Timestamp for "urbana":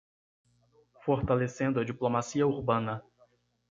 2.47-3.03